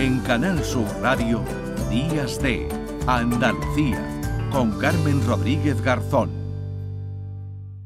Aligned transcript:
En 0.00 0.18
Canal 0.20 0.64
Sur 0.64 0.86
Radio, 1.02 1.44
Días 1.90 2.40
de 2.40 2.66
Andalucía, 3.06 4.02
con 4.50 4.78
Carmen 4.78 5.22
Rodríguez 5.26 5.82
Garzón. 5.82 6.30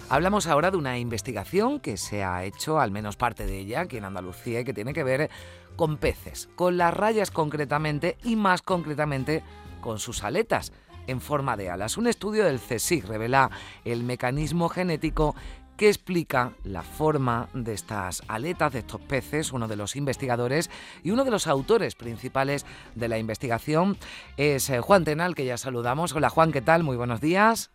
Hablamos 0.09 0.47
ahora 0.47 0.71
de 0.71 0.77
una 0.77 0.97
investigación 0.97 1.81
que 1.81 1.97
se 1.97 2.23
ha 2.23 2.45
hecho, 2.45 2.79
al 2.79 2.93
menos 2.93 3.17
parte 3.17 3.47
de 3.47 3.59
ella, 3.59 3.81
aquí 3.81 3.97
en 3.97 4.05
Andalucía, 4.05 4.61
y 4.61 4.65
que 4.65 4.73
tiene 4.73 4.93
que 4.93 5.03
ver 5.03 5.29
con 5.75 5.97
peces, 5.97 6.49
con 6.55 6.77
las 6.77 6.95
rayas 6.95 7.33
concretamente 7.33 8.17
y 8.23 8.37
más 8.37 8.63
concretamente 8.63 9.43
con 9.81 9.99
sus 9.99 10.23
aletas 10.23 10.73
en 11.09 11.21
forma 11.21 11.57
de 11.57 11.69
alas. 11.69 11.97
Un 11.97 12.07
estudio 12.07 12.45
del 12.45 12.61
CSIC 12.61 13.07
revela 13.07 13.51
el 13.85 14.05
mecanismo 14.05 14.69
genético 14.69 15.35
que 15.77 15.89
explica 15.89 16.53
la 16.65 16.83
forma 16.83 17.49
de 17.55 17.73
estas 17.73 18.23
aletas, 18.29 18.73
de 18.73 18.81
estos 18.81 19.01
peces. 19.01 19.53
Uno 19.53 19.69
de 19.69 19.77
los 19.77 19.97
investigadores 19.97 20.71
y 21.03 21.11
uno 21.11 21.25
de 21.25 21.31
los 21.31 21.47
autores 21.47 21.95
principales 21.95 22.65
de 22.95 23.09
la 23.09 23.19
investigación 23.19 23.97
es 24.37 24.71
eh, 24.71 24.81
Juan 24.81 25.05
Tenal, 25.05 25.35
que 25.35 25.45
ya 25.45 25.57
saludamos. 25.57 26.13
Hola 26.15 26.31
Juan, 26.31 26.53
¿qué 26.53 26.63
tal? 26.63 26.83
Muy 26.83 26.97
buenos 26.97 27.21
días. 27.21 27.71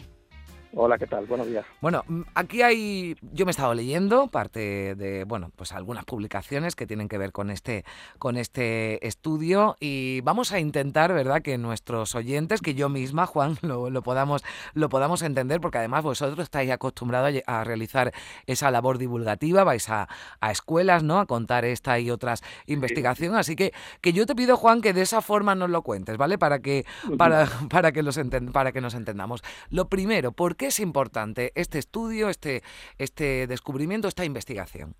Hola, 0.73 1.00
¿qué 1.00 1.08
tal? 1.08 1.26
Buenos 1.26 1.48
días. 1.48 1.66
Bueno, 1.82 2.04
mm, 2.08 2.22
aquí 2.36 2.62
hay, 2.62 3.16
yo 3.34 3.46
me 3.46 3.50
he 3.50 3.52
estado 3.52 3.73
leyendo 3.73 4.28
parte 4.28 4.94
de, 4.94 5.23
bueno, 5.23 5.50
pues 5.55 5.72
algunas 5.72 6.05
publicaciones 6.05 6.76
que 6.76 6.86
tienen 6.86 7.08
que 7.09 7.18
ver 7.18 7.32
con 7.32 7.50
este, 7.50 7.86
con 8.20 8.38
este 8.38 9.05
estudio 9.08 9.78
y 9.80 10.22
vamos 10.22 10.52
a 10.52 10.59
intentar, 10.59 11.12
¿verdad?, 11.12 11.42
que 11.42 11.58
nuestros 11.58 12.14
oyentes, 12.14 12.62
que 12.62 12.76
yo 12.76 12.88
misma, 12.88 13.26
Juan, 13.26 13.58
lo, 13.64 14.02
podamos, 14.04 14.44
lo 14.73 14.90
podamos 14.90 15.23
entender, 15.23 15.59
porque 15.59 15.80
además 15.80 16.04
vosotros 16.04 16.44
estáis 16.44 16.70
acostumbrados 16.70 17.34
a, 17.48 17.64
realizar 17.64 18.14
esa 18.45 18.70
labor 18.70 19.00
divulgativa, 19.00 19.64
vais 19.64 19.90
a, 19.90 20.08
escuelas, 20.52 21.02
¿no?, 21.02 21.20
a 21.20 21.26
contar 21.26 21.66
esta 21.66 22.00
y 22.00 22.12
otras 22.12 22.44
investigaciones, 22.67 23.40
así 23.40 23.56
que, 23.56 23.73
que 24.02 24.14
yo 24.14 24.28
te 24.28 24.36
pido, 24.36 24.56
Juan, 24.56 24.81
que 24.81 24.94
de 24.94 25.02
esa 25.02 25.22
forma 25.22 25.56
nos 25.56 25.72
lo 25.72 25.81
cuentes, 25.81 26.17
¿vale?, 26.17 26.38
para 26.38 26.59
que, 26.59 26.86
para, 27.17 27.48
para 27.72 27.92
que, 27.92 28.04
los 28.04 28.20
para 28.53 28.72
que 28.72 28.81
nos 28.81 28.94
entendamos. 28.94 29.42
Lo 29.72 29.90
primero, 29.90 30.31
¿por 30.31 30.59
qué 30.60 30.68
es 30.68 30.80
importante 30.80 31.52
este 31.56 31.80
estudio, 31.80 32.30
este, 32.30 32.62
este 32.98 33.48
descubrimiento, 33.48 34.10
esta 34.10 34.26
investigación? 34.26 34.94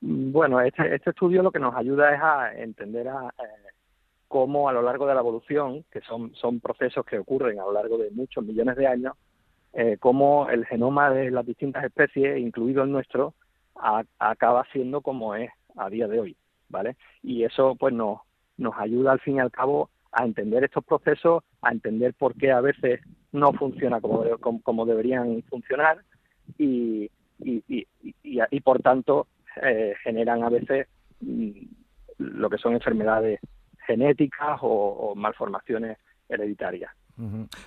Bueno, 0.00 0.60
este, 0.60 0.94
este 0.94 1.10
estudio 1.10 1.42
lo 1.42 1.52
que 1.52 1.58
nos 1.58 1.74
ayuda 1.76 2.14
es 2.14 2.20
a 2.22 2.54
entender 2.54 3.08
a, 3.08 3.28
eh, 3.38 3.66
cómo 4.26 4.68
a 4.68 4.72
lo 4.72 4.82
largo 4.82 5.06
de 5.06 5.14
la 5.14 5.20
evolución, 5.20 5.84
que 5.92 6.00
son, 6.00 6.34
son 6.34 6.60
procesos 6.60 7.04
que 7.04 7.18
ocurren 7.18 7.60
a 7.60 7.64
lo 7.64 7.72
largo 7.72 7.98
de 7.98 8.10
muchos 8.10 8.42
millones 8.42 8.76
de 8.76 8.86
años, 8.86 9.14
eh, 9.74 9.98
cómo 10.00 10.48
el 10.48 10.64
genoma 10.64 11.10
de 11.10 11.30
las 11.30 11.44
distintas 11.44 11.84
especies, 11.84 12.38
incluido 12.38 12.82
el 12.82 12.90
nuestro, 12.90 13.34
acaba 14.18 14.64
siendo 14.72 15.02
como 15.02 15.34
es 15.34 15.50
a 15.76 15.90
día 15.90 16.08
de 16.08 16.20
hoy, 16.20 16.36
¿vale? 16.70 16.96
Y 17.22 17.44
eso 17.44 17.76
pues 17.78 17.92
nos, 17.92 18.20
nos 18.56 18.74
ayuda 18.78 19.12
al 19.12 19.20
fin 19.20 19.36
y 19.36 19.40
al 19.40 19.50
cabo 19.50 19.90
a 20.12 20.24
entender 20.24 20.64
estos 20.64 20.82
procesos, 20.82 21.44
a 21.60 21.72
entender 21.72 22.14
por 22.14 22.34
qué 22.34 22.50
a 22.50 22.62
veces 22.62 23.00
no 23.36 23.52
funciona 23.52 24.00
como, 24.00 24.24
como, 24.62 24.86
deberían 24.86 25.42
funcionar 25.44 25.98
y, 26.58 27.10
y, 27.38 27.62
y, 27.68 27.86
y 28.22 28.60
por 28.60 28.82
tanto 28.82 29.26
eh, 29.62 29.94
generan 30.02 30.42
a 30.42 30.48
veces 30.48 30.88
mm, 31.20 31.50
lo 32.18 32.50
que 32.50 32.58
son 32.58 32.74
enfermedades 32.74 33.40
genéticas 33.86 34.58
o 34.62 35.14
malformaciones 35.14 35.98
hereditarias. 36.28 36.92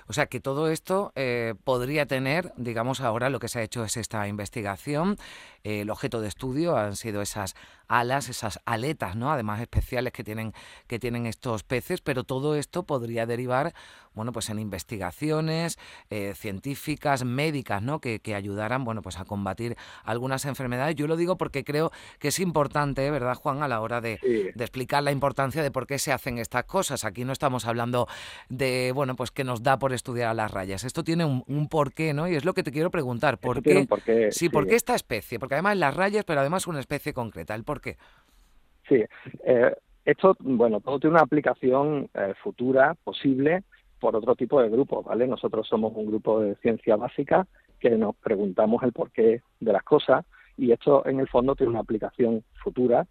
O 0.06 0.12
sea 0.12 0.26
que 0.26 0.40
todo 0.40 0.70
esto 0.70 1.12
eh, 1.16 1.54
podría 1.64 2.06
tener, 2.06 2.52
digamos, 2.56 3.00
ahora 3.00 3.30
lo 3.30 3.40
que 3.40 3.48
se 3.48 3.58
ha 3.58 3.62
hecho 3.62 3.82
es 3.84 3.96
esta 3.96 4.28
investigación. 4.28 5.16
Eh, 5.64 5.80
el 5.80 5.90
objeto 5.90 6.20
de 6.20 6.28
estudio 6.28 6.76
han 6.76 6.94
sido 6.94 7.20
esas 7.20 7.56
alas, 7.90 8.28
esas 8.28 8.60
aletas, 8.64 9.16
¿no? 9.16 9.32
Además 9.32 9.60
especiales 9.60 10.12
que 10.12 10.22
tienen 10.22 10.54
que 10.86 10.98
tienen 10.98 11.26
estos 11.26 11.64
peces, 11.64 12.00
pero 12.00 12.22
todo 12.22 12.54
esto 12.54 12.84
podría 12.84 13.26
derivar, 13.26 13.74
bueno, 14.14 14.32
pues 14.32 14.48
en 14.48 14.60
investigaciones 14.60 15.78
eh, 16.08 16.34
científicas, 16.36 17.24
médicas, 17.24 17.82
¿no? 17.82 18.00
Que, 18.00 18.20
que, 18.20 18.34
ayudaran, 18.34 18.84
bueno, 18.84 19.02
pues 19.02 19.18
a 19.18 19.24
combatir 19.24 19.76
algunas 20.04 20.44
enfermedades. 20.44 20.94
Yo 20.94 21.08
lo 21.08 21.16
digo 21.16 21.36
porque 21.36 21.64
creo 21.64 21.90
que 22.20 22.28
es 22.28 22.38
importante, 22.38 23.10
¿verdad, 23.10 23.34
Juan, 23.34 23.62
a 23.62 23.68
la 23.68 23.80
hora 23.80 24.00
de, 24.00 24.18
de 24.54 24.64
explicar 24.64 25.02
la 25.02 25.10
importancia 25.10 25.62
de 25.62 25.70
por 25.72 25.86
qué 25.86 25.98
se 25.98 26.12
hacen 26.12 26.38
estas 26.38 26.64
cosas. 26.64 27.04
Aquí 27.04 27.24
no 27.24 27.32
estamos 27.32 27.66
hablando 27.66 28.06
de, 28.48 28.92
bueno, 28.94 29.16
pues 29.16 29.32
que 29.32 29.42
nos 29.42 29.64
da 29.64 29.78
por 29.78 29.92
estudiar 29.92 30.28
a 30.28 30.34
las 30.34 30.50
rayas. 30.50 30.84
Esto 30.84 31.02
tiene 31.02 31.24
un, 31.24 31.68
porqué, 31.68 32.14
¿no? 32.14 32.28
Y 32.28 32.36
es 32.36 32.44
lo 32.44 32.54
que 32.54 32.62
te 32.62 32.70
quiero 32.70 32.90
preguntar. 32.90 33.38
¿Por 33.38 33.62
qué? 33.62 33.86
sí, 34.30 34.48
¿por 34.48 34.66
qué 34.66 34.76
esta 34.76 34.94
especie? 34.94 35.38
Porque 35.38 35.56
además 35.56 35.76
las 35.76 35.94
rayas, 35.94 36.24
pero 36.24 36.40
además 36.40 36.66
una 36.66 36.80
especie 36.80 37.12
concreta. 37.12 37.54
¿El 37.54 37.64
por 37.64 37.79
Sí, 38.88 39.04
eh, 39.44 39.74
esto, 40.04 40.36
bueno, 40.40 40.80
todo 40.80 40.98
tiene 40.98 41.14
una 41.14 41.22
aplicación 41.22 42.08
eh, 42.14 42.34
futura 42.42 42.94
posible 43.04 43.62
por 44.00 44.16
otro 44.16 44.34
tipo 44.34 44.60
de 44.60 44.70
grupos, 44.70 45.04
¿vale? 45.04 45.26
Nosotros 45.26 45.68
somos 45.68 45.92
un 45.94 46.06
grupo 46.06 46.40
de 46.40 46.56
ciencia 46.56 46.96
básica 46.96 47.46
que 47.78 47.90
nos 47.90 48.16
preguntamos 48.16 48.82
el 48.82 48.92
porqué 48.92 49.42
de 49.60 49.72
las 49.72 49.82
cosas 49.82 50.24
y 50.56 50.72
esto 50.72 51.06
en 51.06 51.20
el 51.20 51.28
fondo 51.28 51.54
tiene 51.54 51.70
una 51.70 51.80
aplicación 51.80 52.42
futura, 52.62 53.06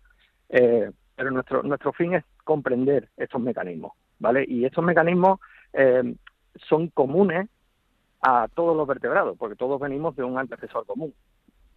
eh, 0.49 0.91
pero 1.15 1.31
nuestro, 1.31 1.63
nuestro 1.63 1.93
fin 1.93 2.13
es 2.13 2.23
comprender 2.43 3.09
estos 3.17 3.41
mecanismos, 3.41 3.93
¿vale? 4.19 4.45
Y 4.47 4.65
estos 4.65 4.83
mecanismos 4.83 5.39
eh, 5.73 6.15
son 6.67 6.87
comunes 6.89 7.49
a 8.21 8.47
todos 8.53 8.75
los 8.75 8.87
vertebrados, 8.87 9.37
porque 9.37 9.55
todos 9.55 9.79
venimos 9.79 10.15
de 10.15 10.23
un 10.23 10.37
antecesor 10.37 10.85
común, 10.85 11.13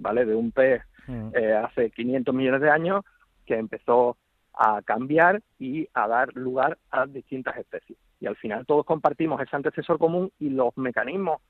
¿vale? 0.03 0.25
De 0.25 0.35
un 0.35 0.53
pez 0.53 0.83
mm. 1.07 1.29
eh, 1.35 1.53
hace 1.55 1.91
500 1.91 2.35
millones 2.35 2.61
de 2.61 2.71
años 2.71 3.05
que 3.47 3.57
empezó 3.57 4.17
a 4.55 4.83
cambiar 4.83 5.43
y 5.59 5.89
a 5.95 6.07
dar 6.07 6.35
lugar 6.35 6.79
a 6.91 7.07
distintas 7.07 7.57
especies. 7.57 7.99
Y 8.21 8.27
al 8.27 8.37
final 8.37 8.67
todos 8.67 8.85
compartimos 8.85 9.41
ese 9.41 9.57
antecesor 9.57 9.99
común 9.99 10.31
y 10.39 10.51
los 10.51 10.77
mecanismos 10.77 11.41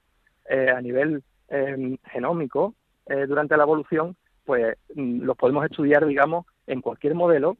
eh, 0.48 0.70
a 0.70 0.80
nivel 0.80 1.22
em, 1.48 1.96
genómico 2.04 2.74
durante 3.26 3.56
la 3.56 3.64
evolución, 3.64 4.16
pues 4.44 4.76
mm, 4.94 5.22
los 5.24 5.36
podemos 5.36 5.64
estudiar, 5.64 6.06
digamos, 6.06 6.46
en 6.68 6.80
cualquier 6.80 7.14
modelo 7.14 7.58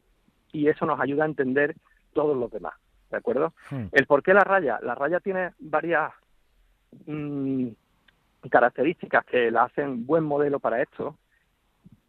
y 0.53 0.67
eso 0.69 0.85
nos 0.85 0.99
ayuda 0.99 1.23
a 1.23 1.27
entender 1.27 1.75
todos 2.13 2.35
los 2.35 2.49
demás. 2.49 2.73
¿de 3.13 3.19
acuerdo? 3.19 3.53
Hmm. 3.69 3.85
El 3.91 4.07
por 4.07 4.23
qué 4.23 4.33
la 4.33 4.43
raya. 4.43 4.79
La 4.81 4.95
raya 4.95 5.19
tiene 5.19 5.51
varias 5.59 6.11
mm, 7.05 7.67
características 8.49 9.25
que 9.25 9.51
la 9.51 9.63
hacen 9.63 10.05
buen 10.05 10.23
modelo 10.23 10.59
para 10.59 10.81
esto. 10.81 11.17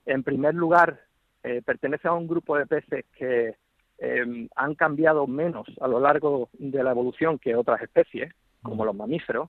En 0.06 0.22
primer 0.22 0.54
lugar, 0.54 1.00
eh, 1.42 1.62
pertenece 1.64 2.08
a 2.08 2.12
un 2.12 2.26
grupo 2.26 2.56
de 2.56 2.66
peces 2.66 3.04
que 3.16 3.56
em, 3.98 4.48
han 4.56 4.74
cambiado 4.74 5.26
menos 5.26 5.66
a 5.80 5.86
lo 5.86 6.00
largo 6.00 6.48
de 6.52 6.82
la 6.82 6.90
evolución 6.90 7.38
que 7.38 7.54
otras 7.54 7.80
especies, 7.82 8.32
como 8.62 8.84
los 8.84 8.94
mamíferos. 8.94 9.48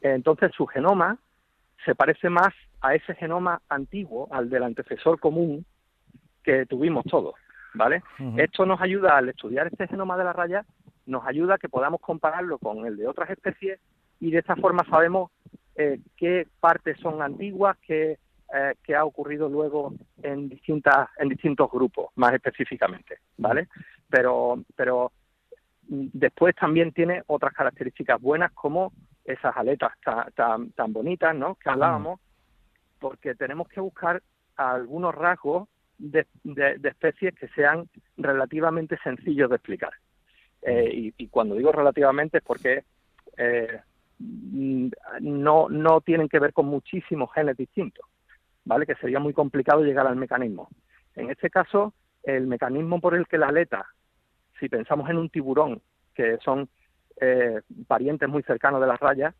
Entonces, 0.00 0.52
su 0.54 0.66
genoma 0.66 1.18
se 1.84 1.94
parece 1.94 2.28
más 2.28 2.52
a 2.80 2.94
ese 2.94 3.14
genoma 3.14 3.62
antiguo, 3.68 4.28
al 4.30 4.50
del 4.50 4.64
antecesor 4.64 5.18
común 5.18 5.64
que 6.42 6.66
tuvimos 6.66 7.04
todos. 7.06 7.34
¿vale? 7.74 8.02
Esto 8.36 8.64
nos 8.64 8.80
ayuda 8.80 9.16
al 9.18 9.28
estudiar 9.28 9.66
este 9.66 9.88
genoma 9.88 10.16
de 10.16 10.24
la 10.24 10.32
raya, 10.32 10.64
nos 11.06 11.26
ayuda 11.26 11.54
a 11.54 11.58
que 11.58 11.68
podamos 11.68 12.00
compararlo 12.00 12.58
con 12.58 12.86
el 12.86 12.96
de 12.96 13.06
otras 13.06 13.28
especies 13.30 13.80
y 14.20 14.30
de 14.30 14.38
esta 14.38 14.56
forma 14.56 14.84
sabemos 14.88 15.30
eh, 15.76 16.00
qué 16.16 16.46
partes 16.60 16.98
son 17.00 17.22
antiguas, 17.22 17.76
qué, 17.86 18.18
eh, 18.54 18.94
ha 18.94 19.04
ocurrido 19.04 19.48
luego 19.48 19.94
en 20.22 20.48
distintas 20.48 21.08
en 21.18 21.28
distintos 21.28 21.70
grupos, 21.70 22.10
más 22.16 22.34
específicamente, 22.34 23.18
¿vale? 23.36 23.68
Pero 24.08 24.62
pero 24.76 25.12
mm, 25.88 26.06
después 26.12 26.54
también 26.54 26.92
tiene 26.92 27.22
otras 27.26 27.52
características 27.52 28.20
buenas 28.20 28.52
como 28.52 28.92
esas 29.24 29.56
aletas 29.56 29.92
tan, 30.34 30.70
tan, 30.72 30.92
bonitas, 30.92 31.34
¿no? 31.34 31.54
Que 31.54 31.70
hablábamos, 31.70 32.20
porque 32.98 33.34
tenemos 33.34 33.68
que 33.68 33.80
buscar 33.80 34.22
algunos 34.56 35.14
rasgos 35.14 35.68
de, 35.98 36.26
especies 36.82 37.34
que 37.34 37.48
sean 37.48 37.88
relativamente 38.16 38.98
sencillos 39.02 39.48
de 39.50 39.56
explicar. 39.56 39.92
Eh, 40.62 41.12
y, 41.16 41.28
cuando 41.28 41.56
digo 41.56 41.72
relativamente 41.72 42.38
es 42.38 42.44
porque 42.44 42.84
eh, 43.36 43.80
no, 44.18 45.68
no 45.68 46.00
tienen 46.00 46.28
que 46.28 46.38
ver 46.38 46.52
con 46.52 46.66
muchísimos 46.66 47.32
genes 47.32 47.56
distintos, 47.56 48.06
¿vale? 48.64 48.86
Que 48.86 48.94
sería 48.96 49.18
muy 49.18 49.32
complicado 49.32 49.82
llegar 49.82 50.06
al 50.06 50.16
mecanismo. 50.16 50.68
En 51.14 51.30
este 51.30 51.50
caso, 51.50 51.94
el 52.22 52.46
mecanismo 52.46 53.00
por 53.00 53.14
el 53.14 53.26
que 53.26 53.38
la 53.38 53.48
aleta, 53.48 53.86
si 54.58 54.68
pensamos 54.68 55.10
en 55.10 55.18
un 55.18 55.30
tiburón, 55.30 55.82
que 56.14 56.38
son 56.38 56.68
eh, 57.20 57.60
parientes 57.86 58.28
muy 58.28 58.42
cercanos 58.42 58.80
de 58.80 58.86
las 58.86 59.00
rayas, 59.00 59.34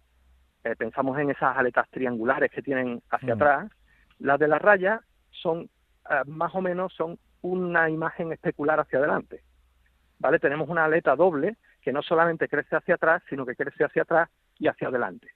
pensamos 0.78 1.18
en 1.18 1.30
esas 1.30 1.56
aletas 1.56 1.88
triangulares 1.90 2.50
que 2.50 2.62
tienen 2.62 3.02
hacia 3.10 3.34
mm. 3.34 3.36
atrás, 3.36 3.72
las 4.18 4.38
de 4.38 4.48
las 4.48 4.62
rayas 4.62 5.00
son 5.30 5.68
eh, 6.10 6.22
más 6.26 6.54
o 6.54 6.60
menos 6.60 6.92
son 6.94 7.18
una 7.42 7.90
imagen 7.90 8.32
especular 8.32 8.80
hacia 8.80 8.98
adelante. 8.98 9.42
¿Vale? 10.18 10.38
Tenemos 10.38 10.68
una 10.68 10.84
aleta 10.84 11.16
doble 11.16 11.56
que 11.82 11.92
no 11.92 12.02
solamente 12.02 12.48
crece 12.48 12.76
hacia 12.76 12.94
atrás, 12.94 13.22
sino 13.28 13.44
que 13.44 13.56
crece 13.56 13.84
hacia 13.84 14.02
atrás 14.02 14.30
y 14.58 14.68
hacia 14.68 14.88
adelante. 14.88 15.28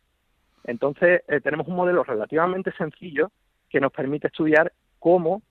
Entonces, 0.64 1.22
eh, 1.28 1.40
tenemos 1.40 1.66
un 1.68 1.76
modelo 1.76 2.04
relativamente 2.04 2.72
sencillo 2.72 3.30
que 3.68 3.80
nos 3.80 3.92
permite 3.92 4.26
estudiar 4.26 4.72
cómo, 4.98 5.42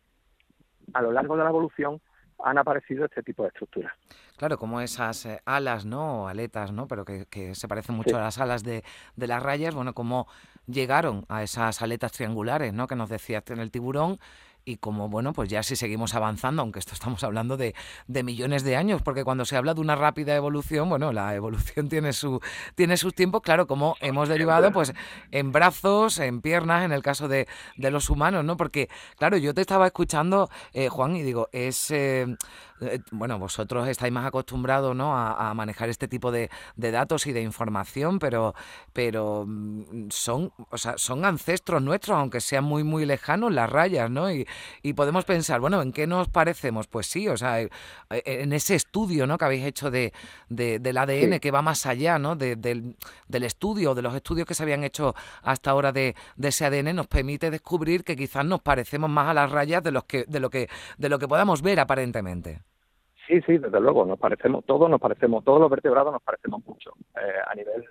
a 0.94 1.02
lo 1.02 1.12
largo 1.12 1.38
de 1.38 1.44
la 1.44 1.50
evolución, 1.50 2.02
han 2.44 2.58
aparecido 2.58 3.06
este 3.06 3.24
tipo 3.24 3.44
de 3.44 3.50
estructuras. 3.50 3.94
Claro, 4.38 4.58
como 4.58 4.80
esas 4.80 5.26
eh, 5.26 5.42
alas, 5.46 5.86
¿no? 5.86 6.24
O 6.24 6.28
aletas, 6.28 6.72
¿no? 6.72 6.88
Pero 6.88 7.04
que, 7.04 7.56
se 7.56 7.68
parecen 7.68 7.96
mucho 7.96 8.16
a 8.18 8.22
las 8.22 8.38
alas 8.40 8.64
de, 8.64 8.84
de, 9.16 9.28
las 9.28 9.42
rayas, 9.42 9.74
bueno, 9.74 9.94
cómo 9.94 10.28
llegaron 10.68 11.26
a 11.30 11.42
esas 11.42 11.82
aletas 11.82 12.12
triangulares, 12.12 12.74
¿no? 12.74 12.88
Que 12.88 12.96
nos 12.96 13.10
decías 13.10 13.44
en 13.48 13.60
el 13.60 13.72
tiburón 13.72 14.20
y 14.68 14.76
como, 14.76 15.08
bueno, 15.08 15.32
pues 15.32 15.48
ya 15.48 15.64
si 15.64 15.78
seguimos 15.78 16.14
avanzando, 16.14 16.62
aunque 16.62 16.80
esto 16.80 16.94
estamos 16.94 17.24
hablando 17.24 17.56
de, 17.56 17.74
de, 18.08 18.24
millones 18.24 18.64
de 18.64 18.76
años, 18.76 19.02
porque 19.02 19.24
cuando 19.24 19.46
se 19.46 19.56
habla 19.56 19.74
de 19.74 19.80
una 19.80 19.96
rápida 19.96 20.36
evolución, 20.36 20.90
bueno, 20.90 21.14
la 21.14 21.34
evolución 21.34 21.88
tiene 21.90 22.12
su 22.12 22.42
tiene 22.76 22.98
sus 22.98 23.16
tiempos, 23.16 23.42
claro, 23.42 23.66
como 23.66 23.96
hemos 24.02 24.28
derivado 24.28 24.74
pues 24.74 24.94
en 25.32 25.54
brazos, 25.54 26.20
en 26.20 26.42
piernas, 26.42 26.84
en 26.84 26.92
el 26.92 27.02
caso 27.02 27.30
de, 27.30 27.48
de 27.78 27.92
los 27.92 28.10
humanos, 28.10 28.44
¿no? 28.44 28.58
Porque, 28.58 28.90
claro, 29.18 29.38
yo 29.38 29.54
te 29.54 29.62
estaba 29.62 29.88
escuchando, 29.88 30.50
eh, 30.74 30.90
Juan, 30.90 31.16
y 31.16 31.24
digo, 31.24 31.48
es... 31.54 31.90
Eh, 31.92 32.36
eh, 32.82 33.00
bueno, 33.12 33.40
vosotros 33.40 33.88
estáis 33.88 34.14
más 34.14 34.26
acostumbrados 34.26 34.96
¿no? 34.96 35.18
a, 35.18 35.54
manejar 35.54 35.90
este 35.90 36.08
tipo 36.08 36.32
de, 36.32 36.50
datos 36.76 37.26
y 37.28 37.34
de 37.34 37.42
información, 37.42 38.20
pero, 38.20 38.54
pero 38.94 39.46
mm, 39.48 40.10
son, 40.10 40.52
o 40.70 40.78
sea, 40.78 40.98
son 40.98 41.26
ancestros 41.26 41.82
nuestros, 41.82 42.18
aunque 42.18 42.42
sean 42.42 42.64
muy, 42.64 42.84
muy 42.84 43.06
lejanos 43.06 43.52
las 43.52 43.70
rayas, 43.70 44.10
¿no? 44.12 44.32
Y, 44.32 44.48
y 44.84 44.94
podemos 44.94 45.26
pensar, 45.26 45.60
bueno, 45.60 45.82
¿en 45.82 45.92
qué 45.92 46.08
nos 46.08 46.30
parecemos? 46.30 46.88
Pues 46.88 47.08
sí, 47.08 47.28
o 47.28 47.38
sea, 47.38 47.62
eh, 47.62 47.70
eh, 48.10 48.22
en 48.26 48.54
ese 48.54 48.76
estudio 48.76 49.28
¿no? 49.28 49.38
que 49.38 49.46
habéis 49.46 49.66
hecho 49.66 49.92
de, 49.92 50.14
del 50.50 50.98
ADN, 50.98 51.40
que 51.40 51.52
va 51.52 51.62
más 51.62 51.86
allá 51.86 52.20
¿no? 52.20 52.36
del, 52.36 52.60
del, 52.62 53.44
estudio, 53.44 53.96
de 53.96 54.02
los 54.02 54.16
estudios 54.16 54.48
que 54.48 54.54
se 54.54 54.64
habían 54.64 54.84
hecho 54.84 55.16
hasta 55.42 55.72
ahora 55.72 55.92
de, 55.92 56.16
de 56.36 56.48
ese 56.50 56.66
ADN, 56.66 56.96
nos 56.96 57.08
permite 57.08 57.52
descubrir 57.52 58.04
que 58.04 58.16
quizás 58.16 58.46
nos 58.46 58.62
parecemos 58.62 59.10
más 59.10 59.30
a 59.30 59.34
las 59.34 59.52
rayas 59.52 59.84
de, 59.84 59.92
los 59.92 60.04
que, 60.06 60.26
de, 60.28 60.40
lo, 60.40 60.50
que, 60.50 60.70
de 60.98 61.10
lo 61.10 61.20
que 61.20 61.28
podamos 61.28 61.62
ver 61.62 61.80
aparentemente. 61.80 62.67
Sí, 63.28 63.42
sí, 63.42 63.58
desde 63.58 63.82
luego, 63.82 64.06
nos 64.06 64.18
parecemos, 64.18 64.64
todos 64.64 64.90
nos 64.90 65.02
parecemos, 65.02 65.44
todos 65.44 65.60
los 65.60 65.70
vertebrados 65.70 66.14
nos 66.14 66.22
parecemos 66.22 66.66
mucho, 66.66 66.94
eh, 67.16 67.40
a 67.46 67.54
nivel 67.56 67.84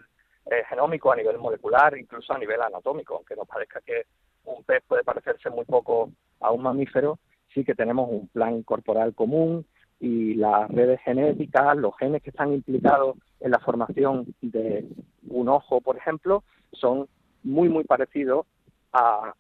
eh, 0.46 0.62
genómico, 0.66 1.12
a 1.12 1.16
nivel 1.16 1.36
molecular, 1.36 1.96
incluso 1.98 2.32
a 2.32 2.38
nivel 2.38 2.62
anatómico, 2.62 3.16
aunque 3.16 3.36
nos 3.36 3.46
parezca 3.46 3.82
que 3.82 4.06
un 4.44 4.64
pez 4.64 4.82
puede 4.88 5.04
parecerse 5.04 5.50
muy 5.50 5.66
poco 5.66 6.10
a 6.40 6.52
un 6.52 6.62
mamífero, 6.62 7.18
sí 7.52 7.64
que 7.64 7.74
tenemos 7.74 8.08
un 8.10 8.28
plan 8.28 8.62
corporal 8.62 9.14
común 9.14 9.66
y 10.00 10.34
las 10.34 10.70
redes 10.70 11.00
genéticas, 11.02 11.76
los 11.76 11.94
genes 11.98 12.22
que 12.22 12.30
están 12.30 12.54
implicados 12.54 13.16
en 13.40 13.50
la 13.50 13.58
formación 13.58 14.34
de 14.40 14.88
un 15.28 15.50
ojo, 15.50 15.82
por 15.82 15.98
ejemplo, 15.98 16.44
son 16.72 17.08
muy, 17.42 17.68
muy 17.68 17.84
parecidos 17.84 18.46
a, 18.94 19.34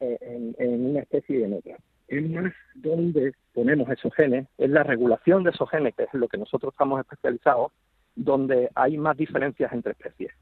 en, 0.00 0.56
en 0.58 0.86
una 0.86 1.00
especie 1.00 1.40
y 1.40 1.42
en 1.42 1.52
otra 1.52 1.76
es 2.08 2.30
más 2.30 2.52
donde 2.74 3.32
ponemos 3.52 3.87
esos 3.98 4.14
genes, 4.14 4.46
es 4.58 4.70
la 4.70 4.82
regulación 4.82 5.44
de 5.44 5.50
esos 5.50 5.68
genes, 5.70 5.94
que 5.94 6.04
es 6.04 6.14
lo 6.14 6.28
que 6.28 6.38
nosotros 6.38 6.72
estamos 6.72 7.00
especializados, 7.00 7.72
donde 8.14 8.70
hay 8.74 8.96
más 8.96 9.16
diferencias 9.16 9.72
entre 9.72 9.92
especies. 9.92 10.32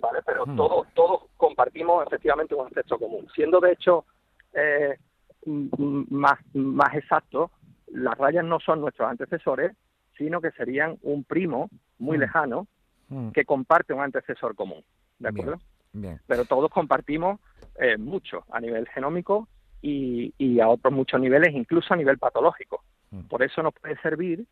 ¿Vale? 0.00 0.20
Pero 0.24 0.46
hmm. 0.46 0.56
todos, 0.56 0.86
todos 0.94 1.22
compartimos 1.36 2.06
efectivamente 2.06 2.54
un 2.54 2.66
ancestro 2.66 2.98
común. 2.98 3.26
Siendo 3.34 3.60
de 3.60 3.72
hecho 3.72 4.04
eh, 4.52 4.98
más, 5.46 6.38
más 6.54 6.94
exacto, 6.94 7.50
las 7.88 8.16
rayas 8.16 8.44
no 8.44 8.60
son 8.60 8.80
nuestros 8.80 9.08
antecesores, 9.08 9.72
sino 10.16 10.40
que 10.40 10.50
serían 10.52 10.98
un 11.02 11.24
primo 11.24 11.68
muy 11.98 12.16
hmm. 12.16 12.20
lejano 12.20 12.66
hmm. 13.08 13.30
que 13.30 13.44
comparte 13.44 13.92
un 13.92 14.02
antecesor 14.02 14.54
común. 14.54 14.84
¿De 15.18 15.28
acuerdo? 15.28 15.58
Bien. 15.92 16.20
Pero 16.26 16.44
todos 16.44 16.70
compartimos 16.70 17.40
eh, 17.78 17.96
mucho 17.96 18.44
a 18.50 18.60
nivel 18.60 18.86
genómico 18.88 19.48
y, 19.80 20.60
a 20.60 20.68
otros 20.68 20.92
muchos 20.92 21.20
niveles, 21.20 21.54
incluso 21.54 21.94
a 21.94 21.96
nivel 21.96 22.18
patológico. 22.18 22.82
Mm. 23.10 23.22
Por 23.22 23.42
eso 23.42 23.62
nos 23.62 23.74
puede 23.74 23.96
servir, 24.00 24.44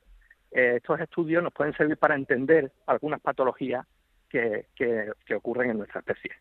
eh, 0.52 0.74
estos 0.76 1.00
estudios 1.00 1.42
nos 1.42 1.52
pueden 1.52 1.74
servir 1.74 1.96
para 1.96 2.14
entender 2.14 2.72
algunas 2.86 3.20
patologías 3.20 3.86
que, 4.28 4.66
que, 4.74 5.34
ocurren 5.34 5.70
en 5.70 5.78
nuestra 5.78 6.00
especie. 6.00 6.32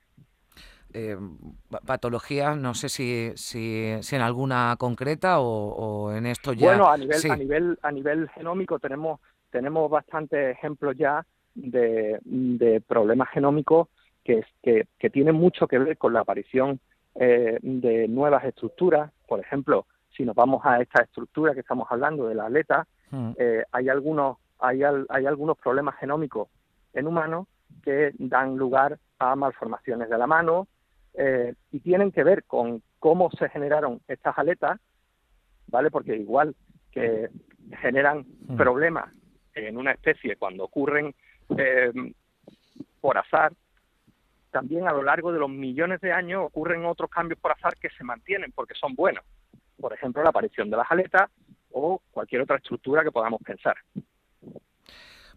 Eh, 0.93 1.17
patologías, 1.85 2.57
no 2.57 2.73
sé 2.73 2.89
si, 2.89 3.31
si, 3.35 3.95
si, 4.01 4.15
en 4.15 4.21
alguna 4.21 4.75
concreta 4.77 5.39
o, 5.39 6.13
en 6.13 6.25
esto 6.25 6.53
ya. 6.53 6.67
Bueno, 6.67 6.89
a 6.89 6.97
nivel, 6.97 7.31
a 7.31 7.35
nivel, 7.35 7.79
a 7.81 7.91
nivel 7.91 8.29
genómico 8.29 8.79
tenemos, 8.79 9.19
tenemos 9.49 9.89
bastantes 9.89 10.55
ejemplos 10.57 10.95
ya 10.97 11.25
de, 11.53 12.19
de 12.23 12.81
problemas 12.81 13.29
genómicos 13.29 13.89
que, 14.23 14.45
que, 14.63 14.87
que 14.97 15.09
tienen 15.09 15.35
mucho 15.35 15.67
que 15.67 15.79
ver 15.79 15.97
con 15.97 16.13
la 16.13 16.21
aparición 16.21 16.79
eh, 17.15 17.59
de 17.61 18.07
nuevas 18.07 18.43
estructuras. 18.43 19.11
Por 19.27 19.39
ejemplo, 19.39 19.85
si 20.15 20.25
nos 20.25 20.35
vamos 20.35 20.61
a 20.65 20.81
esta 20.81 21.03
estructura 21.03 21.53
que 21.53 21.61
estamos 21.61 21.87
hablando 21.89 22.27
de 22.27 22.35
la 22.35 22.45
aleta, 22.45 22.87
hmm. 23.11 23.31
eh, 23.37 23.63
hay 23.71 23.89
algunos 23.89 24.37
hay, 24.59 24.81
hay 24.83 25.25
algunos 25.25 25.57
problemas 25.57 25.95
genómicos 25.97 26.47
en 26.93 27.07
humanos 27.07 27.47
que 27.83 28.11
dan 28.17 28.57
lugar 28.57 28.97
a 29.19 29.35
malformaciones 29.35 30.09
de 30.09 30.17
la 30.17 30.27
mano 30.27 30.67
eh, 31.13 31.53
y 31.71 31.79
tienen 31.79 32.11
que 32.11 32.23
ver 32.23 32.43
con 32.45 32.81
cómo 32.99 33.29
se 33.31 33.49
generaron 33.49 34.01
estas 34.07 34.37
aletas, 34.37 34.79
¿vale? 35.67 35.91
Porque 35.91 36.15
igual 36.15 36.55
que 36.91 37.29
generan 37.81 38.25
hmm. 38.47 38.57
problemas 38.57 39.09
en 39.53 39.77
una 39.77 39.91
especie 39.91 40.35
cuando 40.35 40.65
ocurren 40.65 41.13
por 42.99 43.17
azar, 43.17 43.53
también 44.55 44.87
a 44.87 44.93
lo 44.93 45.03
largo 45.03 45.33
de 45.33 45.39
los 45.39 45.49
millones 45.49 45.99
de 45.99 46.13
años 46.13 46.45
ocurren 46.45 46.85
otros 46.85 47.09
cambios 47.09 47.37
por 47.41 47.51
azar 47.51 47.75
que 47.75 47.89
se 47.89 48.05
mantienen 48.05 48.53
porque 48.53 48.73
son 48.73 48.95
buenos. 48.95 49.21
Por 49.77 49.91
ejemplo, 49.91 50.23
la 50.23 50.29
aparición 50.29 50.69
de 50.69 50.77
las 50.77 50.89
aletas 50.89 51.29
o 51.71 52.01
cualquier 52.11 52.43
otra 52.43 52.55
estructura 52.55 53.03
que 53.03 53.11
podamos 53.11 53.41
pensar. 53.43 53.75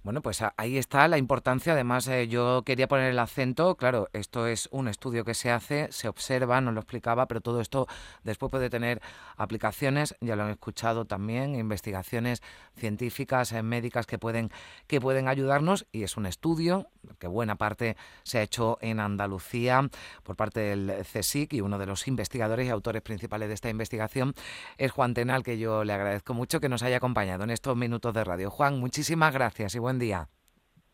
Bueno, 0.05 0.23
pues 0.23 0.43
ahí 0.57 0.79
está 0.79 1.09
la 1.09 1.19
importancia. 1.19 1.73
Además, 1.73 2.07
eh, 2.07 2.29
yo 2.29 2.63
quería 2.65 2.87
poner 2.87 3.11
el 3.11 3.19
acento. 3.19 3.77
Claro, 3.77 4.09
esto 4.13 4.47
es 4.47 4.69
un 4.71 4.89
estudio 4.89 5.25
que 5.25 5.35
se 5.35 5.51
hace, 5.51 5.89
se 5.91 6.09
observa, 6.09 6.61
nos 6.61 6.73
lo 6.75 6.81
explicaba, 6.81 7.27
pero 7.27 7.41
todo 7.41 7.61
esto 7.61 7.89
después 8.23 8.51
puede 8.51 8.71
tener 8.71 9.03
aplicaciones, 9.37 10.15
ya 10.21 10.37
lo 10.37 10.45
han 10.45 10.51
escuchado 10.51 11.05
también, 11.05 11.57
investigaciones 11.57 12.43
científicas, 12.77 13.53
eh, 13.53 13.63
médicas 13.63 14.07
que 14.07 14.19
pueden, 14.19 14.51
que 14.87 15.01
pueden 15.01 15.27
ayudarnos. 15.27 15.87
Y 15.91 16.05
es 16.05 16.17
un 16.17 16.27
estudio 16.27 16.89
que 17.19 17.27
buena 17.27 17.57
parte 17.57 17.97
se 18.23 18.39
ha 18.39 18.43
hecho 18.43 18.79
en 18.81 19.01
Andalucía 19.01 19.89
por 20.23 20.37
parte 20.37 20.61
del 20.61 21.05
CSIC 21.05 21.55
y 21.55 21.61
uno 21.61 21.79
de 21.79 21.87
los 21.87 22.07
investigadores 22.07 22.67
y 22.67 22.71
autores 22.71 23.03
principales 23.03 23.49
de 23.49 23.55
esta 23.55 23.69
investigación 23.69 24.35
es 24.77 24.93
Juan 24.93 25.15
Tenal, 25.15 25.43
que 25.43 25.59
yo 25.59 25.85
le 25.85 25.93
agradezco 25.93 26.35
mucho 26.35 26.61
que 26.61 26.69
nos 26.69 26.83
haya 26.83 26.99
acompañado 26.99 27.45
en 27.45 27.51
estos 27.51 27.77
minutos 27.77 28.15
de 28.15 28.25
radio. 28.25 28.51
Juan, 28.51 28.79
muchísimas 28.79 29.33
gracias 29.33 29.75
buen 29.89 29.99
día. 29.99 30.29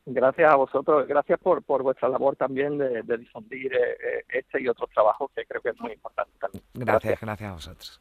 Gracias 0.07 0.53
a 0.53 0.57
vosotros, 0.57 1.09
gracias 1.09 1.41
por, 1.41 1.63
por 1.65 1.83
vuestra 1.83 2.09
labor 2.09 2.37
también 2.37 2.79
de, 2.79 3.17
difundir 3.19 3.73
eh, 3.75 3.93
eh, 3.93 4.25
este 4.29 4.63
y 4.63 4.69
otros 4.69 4.89
trabajos 4.91 5.31
que 5.35 5.45
creo 5.47 5.63
que 5.63 5.71
es 5.71 5.81
muy 5.81 5.93
importante 5.93 6.33
también. 6.39 6.63
Gracias, 6.75 7.21
gracias, 7.21 7.51
a 7.51 7.55
vosotros. 7.55 8.01